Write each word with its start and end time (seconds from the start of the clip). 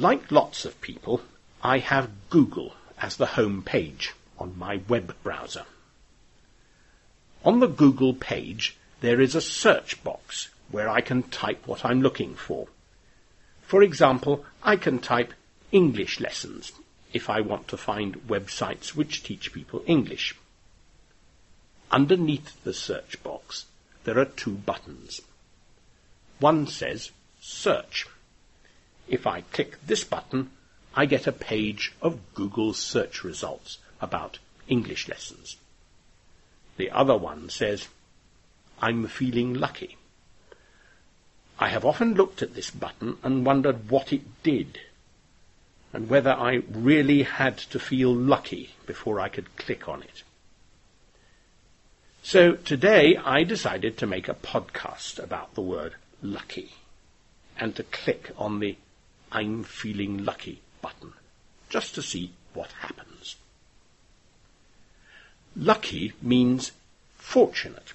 Like 0.00 0.32
lots 0.32 0.64
of 0.64 0.80
people, 0.80 1.20
I 1.62 1.76
have 1.76 2.30
Google 2.30 2.72
as 3.02 3.16
the 3.18 3.36
home 3.36 3.62
page 3.62 4.14
on 4.38 4.58
my 4.58 4.80
web 4.88 5.14
browser. 5.22 5.66
On 7.44 7.60
the 7.60 7.66
Google 7.66 8.14
page, 8.14 8.78
there 9.02 9.20
is 9.20 9.34
a 9.34 9.42
search 9.42 10.02
box 10.02 10.48
where 10.70 10.88
I 10.88 11.02
can 11.02 11.24
type 11.24 11.66
what 11.66 11.84
I'm 11.84 12.00
looking 12.00 12.34
for. 12.34 12.68
For 13.60 13.82
example, 13.82 14.46
I 14.62 14.76
can 14.76 15.00
type 15.00 15.34
English 15.70 16.18
lessons 16.18 16.72
if 17.12 17.28
I 17.28 17.42
want 17.42 17.68
to 17.68 17.76
find 17.76 18.26
websites 18.26 18.94
which 18.94 19.22
teach 19.22 19.52
people 19.52 19.82
English. 19.86 20.34
Underneath 21.90 22.64
the 22.64 22.72
search 22.72 23.22
box, 23.22 23.66
there 24.04 24.18
are 24.18 24.24
two 24.24 24.54
buttons. 24.54 25.20
One 26.38 26.66
says 26.66 27.10
Search. 27.38 28.06
If 29.10 29.26
I 29.26 29.40
click 29.40 29.84
this 29.84 30.04
button, 30.04 30.50
I 30.94 31.04
get 31.04 31.26
a 31.26 31.32
page 31.32 31.92
of 32.00 32.32
Google 32.32 32.72
search 32.72 33.24
results 33.24 33.78
about 34.00 34.38
English 34.68 35.08
lessons. 35.08 35.56
The 36.76 36.92
other 36.92 37.16
one 37.16 37.50
says, 37.50 37.88
I'm 38.80 39.08
feeling 39.08 39.54
lucky. 39.54 39.96
I 41.58 41.70
have 41.70 41.84
often 41.84 42.14
looked 42.14 42.40
at 42.40 42.54
this 42.54 42.70
button 42.70 43.18
and 43.24 43.44
wondered 43.44 43.90
what 43.90 44.12
it 44.12 44.22
did, 44.44 44.78
and 45.92 46.08
whether 46.08 46.30
I 46.30 46.62
really 46.70 47.24
had 47.24 47.58
to 47.58 47.80
feel 47.80 48.14
lucky 48.14 48.70
before 48.86 49.18
I 49.18 49.28
could 49.28 49.56
click 49.56 49.88
on 49.88 50.04
it. 50.04 50.22
So 52.22 52.52
today 52.52 53.16
I 53.16 53.42
decided 53.42 53.98
to 53.98 54.06
make 54.06 54.28
a 54.28 54.34
podcast 54.34 55.18
about 55.18 55.54
the 55.56 55.62
word 55.62 55.94
lucky 56.22 56.74
and 57.58 57.74
to 57.74 57.82
click 57.82 58.30
on 58.38 58.60
the 58.60 58.76
I'm 59.32 59.64
feeling 59.64 60.24
lucky 60.24 60.60
button 60.82 61.12
just 61.68 61.94
to 61.94 62.02
see 62.02 62.32
what 62.52 62.72
happens. 62.80 63.36
Lucky 65.56 66.12
means 66.20 66.72
fortunate. 67.16 67.92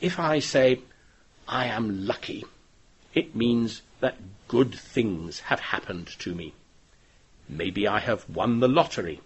If 0.00 0.18
I 0.18 0.38
say 0.38 0.80
I 1.46 1.66
am 1.66 2.06
lucky, 2.06 2.44
it 3.14 3.34
means 3.34 3.82
that 4.00 4.16
good 4.46 4.74
things 4.74 5.40
have 5.40 5.60
happened 5.60 6.08
to 6.18 6.34
me. 6.34 6.52
Maybe 7.48 7.88
I 7.88 8.00
have 8.00 8.28
won 8.28 8.60
the 8.60 8.68
lottery. 8.68 9.20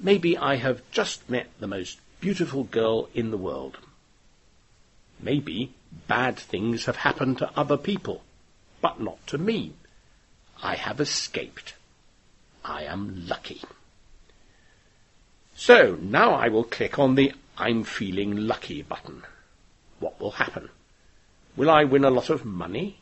Maybe 0.00 0.36
I 0.36 0.56
have 0.56 0.82
just 0.90 1.28
met 1.28 1.48
the 1.60 1.66
most 1.66 2.00
beautiful 2.20 2.64
girl 2.64 3.08
in 3.14 3.30
the 3.30 3.36
world. 3.36 3.78
Maybe 5.20 5.74
bad 6.08 6.38
things 6.38 6.86
have 6.86 6.96
happened 6.96 7.38
to 7.38 7.50
other 7.56 7.76
people, 7.76 8.22
but 8.80 9.00
not 9.00 9.24
to 9.28 9.38
me. 9.38 9.74
I 10.62 10.76
have 10.76 11.00
escaped. 11.00 11.74
I 12.64 12.84
am 12.84 13.26
lucky. 13.26 13.62
So 15.56 15.98
now 16.00 16.34
I 16.34 16.48
will 16.48 16.64
click 16.64 16.98
on 16.98 17.16
the 17.16 17.32
I'm 17.58 17.84
feeling 17.84 18.36
lucky 18.36 18.82
button. 18.82 19.24
What 19.98 20.20
will 20.20 20.32
happen? 20.32 20.68
Will 21.56 21.68
I 21.70 21.84
win 21.84 22.04
a 22.04 22.10
lot 22.10 22.30
of 22.30 22.44
money? 22.44 22.98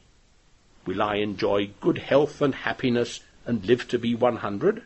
Will 0.86 1.02
I 1.02 1.16
enjoy 1.16 1.70
good 1.80 1.98
health 1.98 2.40
and 2.40 2.54
happiness 2.54 3.20
and 3.46 3.64
live 3.64 3.86
to 3.88 3.98
be 3.98 4.14
100? 4.14 4.82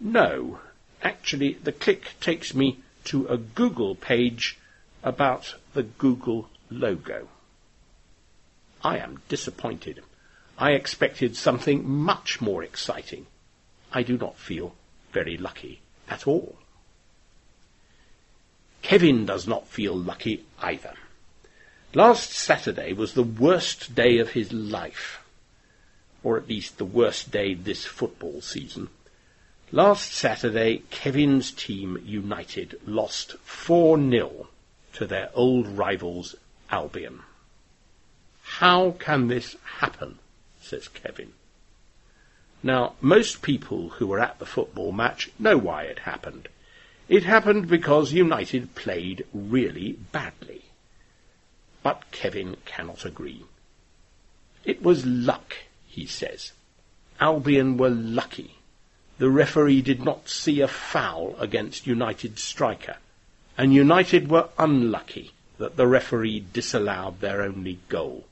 No. 0.00 0.60
Actually, 1.02 1.54
the 1.54 1.72
click 1.72 2.14
takes 2.20 2.54
me 2.54 2.78
to 3.04 3.26
a 3.26 3.36
Google 3.36 3.94
page 3.94 4.58
about 5.02 5.56
the 5.72 5.82
Google 5.82 6.48
logo. 6.70 7.28
I 8.84 8.98
am 8.98 9.22
disappointed. 9.28 10.02
I 10.58 10.72
expected 10.72 11.36
something 11.36 11.88
much 11.88 12.40
more 12.40 12.62
exciting. 12.62 13.26
I 13.92 14.02
do 14.02 14.16
not 14.16 14.36
feel 14.36 14.74
very 15.12 15.36
lucky 15.36 15.80
at 16.08 16.26
all. 16.26 16.56
Kevin 18.82 19.26
does 19.26 19.46
not 19.46 19.68
feel 19.68 19.96
lucky 19.96 20.44
either. 20.60 20.94
Last 21.94 22.32
Saturday 22.32 22.92
was 22.92 23.14
the 23.14 23.22
worst 23.22 23.94
day 23.94 24.18
of 24.18 24.30
his 24.30 24.52
life, 24.52 25.22
or 26.22 26.36
at 26.36 26.48
least 26.48 26.78
the 26.78 26.84
worst 26.84 27.30
day 27.30 27.54
this 27.54 27.84
football 27.84 28.40
season. 28.40 28.88
Last 29.70 30.12
Saturday, 30.12 30.82
Kevin's 30.90 31.50
team, 31.50 32.02
United, 32.04 32.78
lost 32.86 33.36
4-0 33.46 34.46
to 34.94 35.06
their 35.06 35.30
old 35.34 35.66
rivals, 35.66 36.34
Albion. 36.70 37.20
How 38.42 38.92
can 38.92 39.28
this 39.28 39.56
happen? 39.78 40.18
Says 40.62 40.88
Kevin. 40.88 41.32
Now, 42.62 42.94
most 43.00 43.42
people 43.42 43.90
who 43.90 44.06
were 44.06 44.20
at 44.20 44.38
the 44.38 44.46
football 44.46 44.92
match 44.92 45.30
know 45.38 45.58
why 45.58 45.84
it 45.84 46.00
happened. 46.00 46.48
It 47.08 47.24
happened 47.24 47.68
because 47.68 48.12
United 48.12 48.74
played 48.74 49.26
really 49.34 49.98
badly. 50.12 50.62
But 51.82 52.10
Kevin 52.12 52.56
cannot 52.64 53.04
agree. 53.04 53.42
It 54.64 54.82
was 54.82 55.04
luck, 55.04 55.56
he 55.88 56.06
says. 56.06 56.52
Albion 57.20 57.76
were 57.76 57.90
lucky. 57.90 58.56
The 59.18 59.30
referee 59.30 59.82
did 59.82 60.04
not 60.04 60.28
see 60.28 60.60
a 60.60 60.68
foul 60.68 61.36
against 61.38 61.86
United's 61.86 62.42
striker, 62.42 62.96
and 63.58 63.74
United 63.74 64.30
were 64.30 64.48
unlucky 64.58 65.32
that 65.58 65.76
the 65.76 65.86
referee 65.86 66.44
disallowed 66.52 67.20
their 67.20 67.42
only 67.42 67.78
goal. 67.88 68.24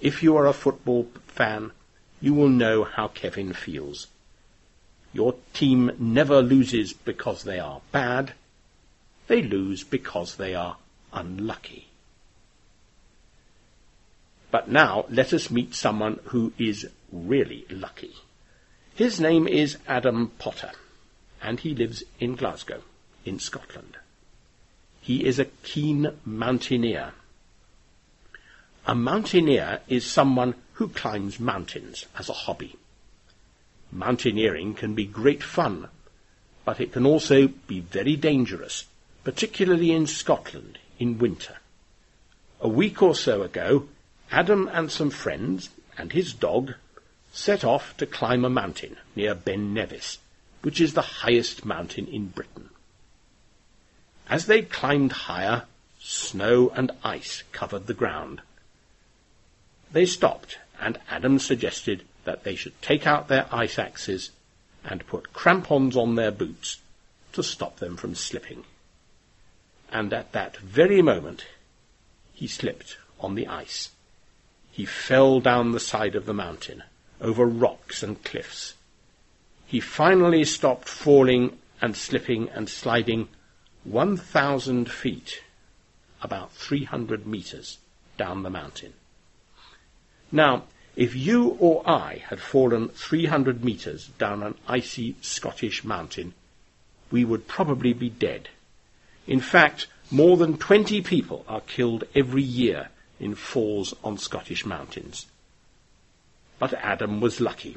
If 0.00 0.22
you 0.22 0.36
are 0.36 0.46
a 0.46 0.52
football 0.52 1.08
fan, 1.26 1.72
you 2.20 2.34
will 2.34 2.48
know 2.48 2.84
how 2.84 3.08
Kevin 3.08 3.52
feels. 3.52 4.06
Your 5.12 5.34
team 5.54 5.92
never 5.98 6.42
loses 6.42 6.92
because 6.92 7.42
they 7.42 7.58
are 7.58 7.80
bad. 7.92 8.32
They 9.26 9.42
lose 9.42 9.84
because 9.84 10.36
they 10.36 10.54
are 10.54 10.76
unlucky. 11.12 11.88
But 14.50 14.68
now 14.68 15.04
let 15.10 15.32
us 15.32 15.50
meet 15.50 15.74
someone 15.74 16.20
who 16.24 16.52
is 16.58 16.88
really 17.12 17.66
lucky. 17.70 18.12
His 18.94 19.20
name 19.20 19.46
is 19.46 19.76
Adam 19.86 20.32
Potter, 20.38 20.72
and 21.42 21.60
he 21.60 21.74
lives 21.74 22.02
in 22.18 22.34
Glasgow, 22.34 22.82
in 23.24 23.38
Scotland. 23.38 23.96
He 25.00 25.24
is 25.24 25.38
a 25.38 25.44
keen 25.62 26.12
mountaineer. 26.24 27.12
A 28.88 28.94
mountaineer 28.94 29.82
is 29.86 30.06
someone 30.06 30.54
who 30.72 30.88
climbs 30.88 31.38
mountains 31.38 32.06
as 32.18 32.30
a 32.30 32.32
hobby. 32.32 32.76
Mountaineering 33.92 34.72
can 34.72 34.94
be 34.94 35.04
great 35.04 35.42
fun, 35.42 35.88
but 36.64 36.80
it 36.80 36.92
can 36.92 37.04
also 37.04 37.48
be 37.48 37.80
very 37.80 38.16
dangerous, 38.16 38.86
particularly 39.24 39.92
in 39.92 40.06
Scotland 40.06 40.78
in 40.98 41.18
winter. 41.18 41.58
A 42.62 42.68
week 42.68 43.02
or 43.02 43.14
so 43.14 43.42
ago, 43.42 43.88
Adam 44.30 44.70
and 44.72 44.90
some 44.90 45.10
friends 45.10 45.68
and 45.98 46.12
his 46.12 46.32
dog 46.32 46.72
set 47.30 47.64
off 47.64 47.94
to 47.98 48.06
climb 48.06 48.42
a 48.42 48.48
mountain 48.48 48.96
near 49.14 49.34
Ben 49.34 49.74
Nevis, 49.74 50.16
which 50.62 50.80
is 50.80 50.94
the 50.94 51.02
highest 51.02 51.62
mountain 51.62 52.06
in 52.06 52.28
Britain. 52.28 52.70
As 54.30 54.46
they 54.46 54.62
climbed 54.62 55.12
higher, 55.12 55.64
snow 56.00 56.70
and 56.70 56.90
ice 57.04 57.42
covered 57.52 57.86
the 57.86 57.92
ground. 57.92 58.40
They 59.92 60.06
stopped, 60.06 60.58
and 60.80 60.98
Adam 61.08 61.38
suggested 61.38 62.04
that 62.24 62.44
they 62.44 62.54
should 62.54 62.80
take 62.82 63.06
out 63.06 63.28
their 63.28 63.46
ice 63.52 63.78
axes 63.78 64.30
and 64.84 65.06
put 65.06 65.32
crampons 65.32 65.96
on 65.96 66.14
their 66.14 66.30
boots 66.30 66.80
to 67.32 67.42
stop 67.42 67.78
them 67.78 67.96
from 67.96 68.14
slipping. 68.14 68.64
And 69.90 70.12
at 70.12 70.32
that 70.32 70.56
very 70.58 71.02
moment, 71.02 71.46
he 72.32 72.46
slipped 72.46 72.98
on 73.20 73.34
the 73.34 73.46
ice 73.46 73.90
he 74.78 74.84
fell 74.86 75.40
down 75.40 75.72
the 75.72 75.80
side 75.80 76.14
of 76.14 76.24
the 76.24 76.32
mountain, 76.32 76.84
over 77.20 77.44
rocks 77.44 78.00
and 78.00 78.22
cliffs. 78.22 78.74
He 79.66 79.80
finally 79.80 80.44
stopped 80.44 80.88
falling 80.88 81.58
and 81.82 81.96
slipping 81.96 82.48
and 82.50 82.68
sliding 82.68 83.26
1,000 83.82 84.88
feet, 84.88 85.42
about 86.22 86.52
300 86.52 87.26
meters, 87.26 87.78
down 88.16 88.44
the 88.44 88.50
mountain. 88.50 88.92
Now, 90.30 90.64
if 90.96 91.14
you 91.14 91.56
or 91.60 91.88
I 91.88 92.24
had 92.28 92.40
fallen 92.40 92.88
300 92.88 93.64
meters 93.64 94.08
down 94.18 94.42
an 94.42 94.56
icy 94.66 95.14
Scottish 95.20 95.84
mountain, 95.84 96.34
we 97.10 97.24
would 97.24 97.46
probably 97.48 97.92
be 97.92 98.10
dead. 98.10 98.48
In 99.26 99.40
fact, 99.40 99.86
more 100.10 100.36
than 100.36 100.58
20 100.58 101.02
people 101.02 101.44
are 101.48 101.60
killed 101.60 102.04
every 102.14 102.42
year 102.42 102.88
in 103.20 103.34
falls 103.34 103.94
on 104.02 104.18
Scottish 104.18 104.66
mountains. 104.66 105.26
But 106.58 106.74
Adam 106.74 107.20
was 107.20 107.40
lucky. 107.40 107.76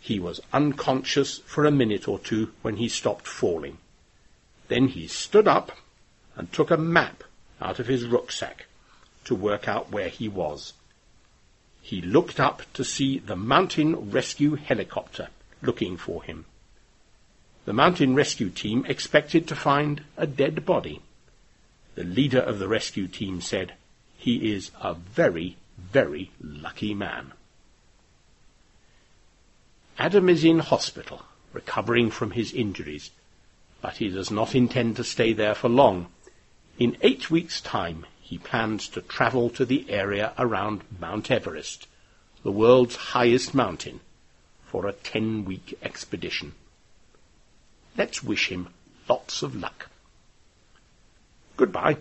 He 0.00 0.18
was 0.18 0.40
unconscious 0.52 1.38
for 1.38 1.64
a 1.64 1.70
minute 1.70 2.08
or 2.08 2.18
two 2.18 2.52
when 2.62 2.76
he 2.76 2.88
stopped 2.88 3.26
falling. 3.26 3.78
Then 4.68 4.88
he 4.88 5.06
stood 5.06 5.46
up 5.46 5.72
and 6.36 6.52
took 6.52 6.70
a 6.70 6.76
map 6.76 7.24
out 7.60 7.78
of 7.78 7.86
his 7.86 8.06
rucksack 8.06 8.66
to 9.24 9.34
work 9.34 9.68
out 9.68 9.92
where 9.92 10.08
he 10.08 10.28
was. 10.28 10.72
He 11.84 12.00
looked 12.00 12.40
up 12.40 12.62
to 12.72 12.82
see 12.82 13.18
the 13.18 13.36
mountain 13.36 14.10
rescue 14.10 14.54
helicopter 14.54 15.28
looking 15.60 15.98
for 15.98 16.22
him. 16.22 16.46
The 17.66 17.74
mountain 17.74 18.14
rescue 18.14 18.48
team 18.48 18.86
expected 18.88 19.46
to 19.48 19.54
find 19.54 20.02
a 20.16 20.26
dead 20.26 20.64
body. 20.64 21.02
The 21.94 22.04
leader 22.04 22.40
of 22.40 22.58
the 22.58 22.68
rescue 22.68 23.06
team 23.06 23.42
said, 23.42 23.74
He 24.16 24.54
is 24.54 24.70
a 24.80 24.94
very, 24.94 25.58
very 25.76 26.30
lucky 26.40 26.94
man. 26.94 27.32
Adam 29.98 30.30
is 30.30 30.42
in 30.42 30.60
hospital, 30.60 31.26
recovering 31.52 32.10
from 32.10 32.30
his 32.30 32.54
injuries, 32.54 33.10
but 33.82 33.98
he 33.98 34.08
does 34.08 34.30
not 34.30 34.54
intend 34.54 34.96
to 34.96 35.04
stay 35.04 35.34
there 35.34 35.54
for 35.54 35.68
long. 35.68 36.06
In 36.78 36.96
eight 37.02 37.30
weeks' 37.30 37.60
time, 37.60 38.06
he 38.24 38.38
plans 38.38 38.88
to 38.88 39.02
travel 39.02 39.50
to 39.50 39.66
the 39.66 39.84
area 39.90 40.32
around 40.38 40.80
Mount 40.98 41.30
Everest, 41.30 41.86
the 42.42 42.50
world's 42.50 42.96
highest 42.96 43.54
mountain, 43.54 44.00
for 44.64 44.86
a 44.86 44.94
ten-week 44.94 45.78
expedition. 45.82 46.54
Let's 47.98 48.24
wish 48.24 48.48
him 48.48 48.68
lots 49.10 49.42
of 49.42 49.54
luck. 49.54 49.90
Goodbye. 51.58 51.98